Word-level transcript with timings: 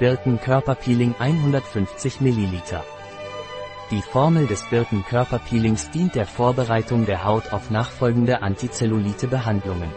Birken 0.00 0.40
Körperpeeling 0.40 1.14
150 1.18 2.22
ml. 2.22 2.62
Die 3.90 4.00
Formel 4.00 4.46
des 4.46 4.64
Birken 4.70 5.04
Körperpeelings 5.04 5.90
dient 5.90 6.14
der 6.14 6.24
Vorbereitung 6.24 7.04
der 7.04 7.22
Haut 7.26 7.52
auf 7.52 7.70
nachfolgende 7.70 8.40
Antizellulite-Behandlungen. 8.40 9.90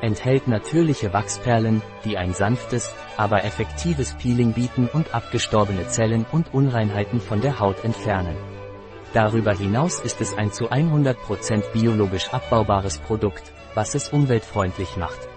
Enthält 0.00 0.46
natürliche 0.46 1.12
Wachsperlen, 1.12 1.82
die 2.04 2.16
ein 2.16 2.32
sanftes, 2.32 2.94
aber 3.16 3.42
effektives 3.42 4.14
Peeling 4.14 4.52
bieten 4.52 4.88
und 4.92 5.12
abgestorbene 5.12 5.88
Zellen 5.88 6.26
und 6.30 6.54
Unreinheiten 6.54 7.20
von 7.20 7.40
der 7.40 7.58
Haut 7.58 7.82
entfernen. 7.82 8.36
Darüber 9.14 9.52
hinaus 9.52 9.98
ist 9.98 10.20
es 10.20 10.38
ein 10.38 10.52
zu 10.52 10.70
100% 10.70 11.72
biologisch 11.72 12.32
abbaubares 12.32 12.98
Produkt, 12.98 13.50
was 13.74 13.96
es 13.96 14.10
umweltfreundlich 14.10 14.96
macht. 14.96 15.33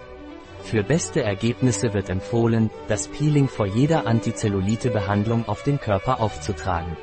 Für 0.70 0.84
beste 0.84 1.23
Ergebnisse 1.23 1.93
wird 1.93 2.09
empfohlen, 2.09 2.70
das 2.89 3.07
Peeling 3.07 3.47
vor 3.47 3.68
jeder 3.68 4.05
Antizellulite-Behandlung 4.05 5.47
auf 5.47 5.64
den 5.64 5.79
Körper 5.79 6.19
aufzutragen. 6.19 6.97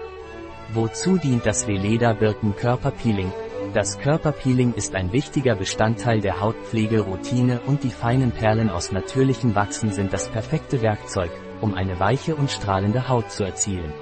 Wozu 0.75 1.17
dient 1.17 1.47
das 1.47 1.67
Veleda 1.67 2.13
Birken 2.13 2.55
Körperpeeling? 2.55 3.33
Das 3.73 3.99
Körperpeeling 3.99 4.75
ist 4.75 4.95
ein 4.95 5.15
wichtiger 5.15 5.55
Bestandteil 5.55 6.21
der 6.21 6.43
Hautpflegeroutine 6.43 7.63
und 7.65 7.85
die 7.85 7.91
feinen 7.91 8.33
Perlen 8.33 8.69
aus 8.69 8.93
natürlichen 8.93 9.55
Wachsen 9.55 9.93
sind 9.93 10.13
das 10.13 10.29
perfekte 10.29 10.83
Werkzeug, 10.83 11.31
um 11.63 11.73
eine 11.73 11.99
weiche 11.99 12.37
und 12.37 12.51
strahlende 12.51 13.09
Haut 13.09 13.31
zu 13.31 13.45
erzielen. 13.45 13.95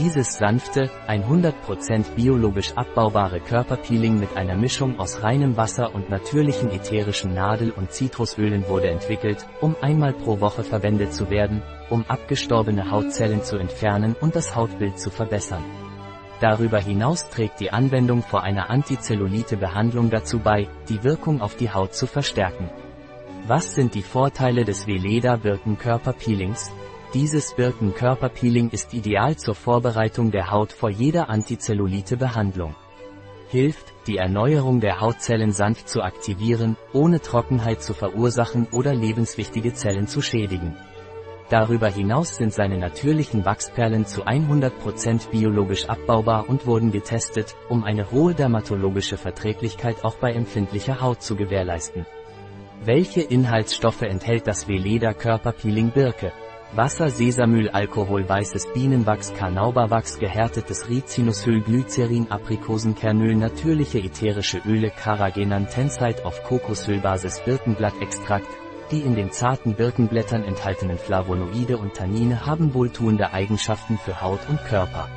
Dieses 0.00 0.34
sanfte, 0.38 0.90
100% 1.08 2.14
biologisch 2.14 2.72
abbaubare 2.76 3.40
Körperpeeling 3.40 4.20
mit 4.20 4.36
einer 4.36 4.54
Mischung 4.54 5.00
aus 5.00 5.24
reinem 5.24 5.56
Wasser 5.56 5.92
und 5.92 6.08
natürlichen 6.08 6.70
ätherischen 6.70 7.34
Nadel- 7.34 7.72
und 7.72 7.90
Zitrusölen 7.90 8.68
wurde 8.68 8.90
entwickelt, 8.90 9.44
um 9.60 9.74
einmal 9.80 10.12
pro 10.12 10.38
Woche 10.38 10.62
verwendet 10.62 11.12
zu 11.12 11.30
werden, 11.30 11.62
um 11.90 12.04
abgestorbene 12.06 12.92
Hautzellen 12.92 13.42
zu 13.42 13.56
entfernen 13.56 14.14
und 14.20 14.36
das 14.36 14.54
Hautbild 14.54 15.00
zu 15.00 15.10
verbessern. 15.10 15.64
Darüber 16.40 16.78
hinaus 16.78 17.28
trägt 17.28 17.58
die 17.58 17.72
Anwendung 17.72 18.22
vor 18.22 18.44
einer 18.44 18.70
Antizellulite-Behandlung 18.70 20.10
dazu 20.10 20.38
bei, 20.38 20.68
die 20.88 21.02
Wirkung 21.02 21.40
auf 21.40 21.56
die 21.56 21.72
Haut 21.72 21.94
zu 21.94 22.06
verstärken. 22.06 22.70
Was 23.48 23.74
sind 23.74 23.96
die 23.96 24.02
Vorteile 24.02 24.64
des 24.64 24.86
Veleda 24.86 25.34
Birken 25.34 25.76
Körperpeelings? 25.76 26.70
Dieses 27.14 27.54
Birken-Körperpeeling 27.54 28.68
ist 28.68 28.92
ideal 28.92 29.34
zur 29.34 29.54
Vorbereitung 29.54 30.30
der 30.30 30.50
Haut 30.50 30.72
vor 30.72 30.90
jeder 30.90 31.30
Antizellulite-Behandlung. 31.30 32.74
Hilft, 33.48 33.94
die 34.06 34.18
Erneuerung 34.18 34.80
der 34.80 35.00
Hautzellen 35.00 35.52
sanft 35.52 35.88
zu 35.88 36.02
aktivieren, 36.02 36.76
ohne 36.92 37.22
Trockenheit 37.22 37.82
zu 37.82 37.94
verursachen 37.94 38.68
oder 38.72 38.94
lebenswichtige 38.94 39.72
Zellen 39.72 40.06
zu 40.06 40.20
schädigen. 40.20 40.76
Darüber 41.48 41.88
hinaus 41.88 42.36
sind 42.36 42.52
seine 42.52 42.76
natürlichen 42.76 43.46
Wachsperlen 43.46 44.04
zu 44.04 44.26
100% 44.26 45.30
biologisch 45.30 45.88
abbaubar 45.88 46.46
und 46.46 46.66
wurden 46.66 46.92
getestet, 46.92 47.56
um 47.70 47.84
eine 47.84 48.10
hohe 48.10 48.34
dermatologische 48.34 49.16
Verträglichkeit 49.16 50.04
auch 50.04 50.16
bei 50.16 50.34
empfindlicher 50.34 51.00
Haut 51.00 51.22
zu 51.22 51.36
gewährleisten. 51.36 52.04
Welche 52.84 53.22
Inhaltsstoffe 53.22 54.02
enthält 54.02 54.46
das 54.46 54.68
Veleda 54.68 55.14
Körperpeeling 55.14 55.90
Birke? 55.90 56.32
Wasser, 56.72 57.08
Sesamöl, 57.08 57.70
Alkohol, 57.70 58.28
weißes 58.28 58.74
Bienenwachs, 58.74 59.32
Carnauberwachs, 59.32 60.18
gehärtetes 60.18 60.88
Rizinusöl, 60.88 61.62
Glycerin, 61.62 62.30
Aprikosenkernöl, 62.30 63.34
natürliche 63.36 64.00
ätherische 64.00 64.60
Öle, 64.66 64.90
Carrageenan 64.90 65.68
Tensite 65.68 66.26
auf 66.26 66.44
Kokosölbasis, 66.44 67.40
Birkenblattextrakt. 67.40 68.48
Die 68.90 69.00
in 69.00 69.14
den 69.14 69.32
zarten 69.32 69.74
Birkenblättern 69.74 70.44
enthaltenen 70.44 70.98
Flavonoide 70.98 71.78
und 71.78 71.94
Tannine 71.94 72.44
haben 72.44 72.74
wohltuende 72.74 73.32
Eigenschaften 73.32 73.98
für 73.98 74.20
Haut 74.20 74.40
und 74.48 74.62
Körper. 74.66 75.08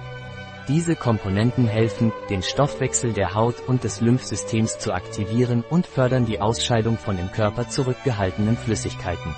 Diese 0.69 0.95
Komponenten 0.95 1.67
helfen, 1.67 2.13
den 2.29 2.43
Stoffwechsel 2.43 3.11
der 3.11 3.33
Haut 3.33 3.55
und 3.67 3.83
des 3.83 3.99
Lymphsystems 3.99 4.79
zu 4.79 4.93
aktivieren 4.93 5.65
und 5.69 5.85
fördern 5.85 6.25
die 6.25 6.39
Ausscheidung 6.39 6.97
von 6.97 7.17
im 7.17 7.29
Körper 7.31 7.67
zurückgehaltenen 7.67 8.55
Flüssigkeiten. 8.55 9.35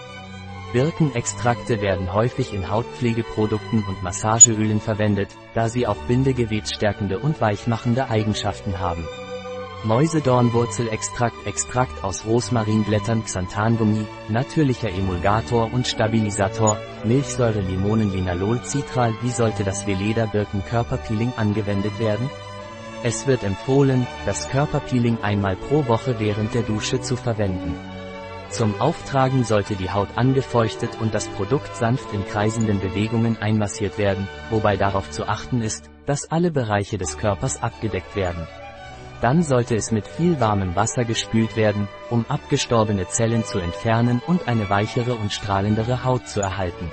Birkenextrakte 0.74 1.82
werden 1.82 2.14
häufig 2.14 2.52
in 2.52 2.70
Hautpflegeprodukten 2.70 3.84
und 3.88 4.02
Massageölen 4.02 4.82
verwendet, 4.82 5.30
da 5.54 5.70
sie 5.70 5.86
auch 5.86 5.96
bindegewebsstärkende 6.08 7.20
und 7.20 7.40
weichmachende 7.40 8.10
Eigenschaften 8.10 8.80
haben. 8.80 9.08
Mäusedornwurzelextrakt 9.84 11.46
Extrakt 11.46 12.04
aus 12.04 12.26
Rosmarinblättern 12.26 13.24
Xanthangummi, 13.24 14.08
natürlicher 14.30 14.90
Emulgator 14.90 15.72
und 15.72 15.88
Stabilisator, 15.88 16.78
Milchsäure 17.04 17.62
Limonen 17.62 18.12
Citral 18.64 19.14
Wie 19.22 19.30
sollte 19.30 19.64
das 19.64 19.86
Veleda 19.86 20.26
Birken 20.26 20.64
Körperpeeling 20.66 21.34
angewendet 21.38 22.00
werden? 22.00 22.30
Es 23.04 23.28
wird 23.28 23.44
empfohlen, 23.44 24.08
das 24.26 24.50
Körperpeeling 24.50 25.20
einmal 25.22 25.56
pro 25.56 25.86
Woche 25.88 26.16
während 26.18 26.56
der 26.56 26.64
Dusche 26.64 27.02
zu 27.02 27.16
verwenden. 27.16 27.78
Zum 28.54 28.80
Auftragen 28.80 29.44
sollte 29.44 29.76
die 29.76 29.90
Haut 29.90 30.10
angefeuchtet 30.16 30.92
und 31.02 31.16
das 31.16 31.28
Produkt 31.28 31.76
sanft 31.76 32.14
in 32.14 32.24
kreisenden 32.24 32.80
Bewegungen 32.80 33.36
einmassiert 33.42 33.98
werden, 33.98 34.28
wobei 34.52 34.78
darauf 34.78 35.10
zu 35.10 35.28
achten 35.28 35.64
ist, 35.64 35.90
dass 36.06 36.30
alle 36.30 36.52
Bereiche 36.52 37.00
des 37.00 37.18
Körpers 37.18 37.64
abgedeckt 37.64 38.16
werden. 38.16 38.48
Dann 39.22 39.42
sollte 39.42 39.76
es 39.76 39.92
mit 39.92 40.08
viel 40.08 40.40
warmem 40.40 40.76
Wasser 40.76 41.04
gespült 41.04 41.56
werden, 41.56 41.88
um 42.12 42.28
abgestorbene 42.30 43.08
Zellen 43.08 43.44
zu 43.44 43.58
entfernen 43.58 44.22
und 44.28 44.48
eine 44.48 44.70
weichere 44.70 45.16
und 45.16 45.34
strahlendere 45.34 46.04
Haut 46.04 46.28
zu 46.28 46.40
erhalten. 46.40 46.92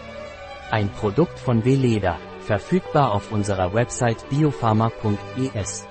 Ein 0.71 0.89
Produkt 0.89 1.39
von 1.39 1.67
Veleda, 1.67 2.17
verfügbar 2.41 3.13
auf 3.13 3.33
unserer 3.33 3.75
Website 3.75 4.27
biopharma.es. 4.31 5.90